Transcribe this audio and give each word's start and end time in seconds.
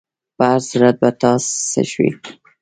په 0.37 0.43
هر 0.51 0.61
صورت، 0.69 0.95
په 1.01 1.09
تا 1.21 1.31
څه 1.71 1.81
شوي؟ 1.91 2.09